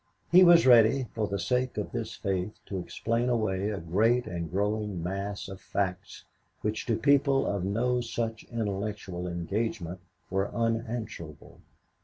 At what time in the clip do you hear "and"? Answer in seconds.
4.25-4.49